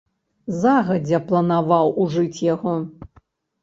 [0.63, 2.79] Загадзя планаваў ужыць яго?